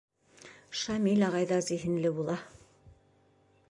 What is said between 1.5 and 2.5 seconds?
ҙа зиһенле була.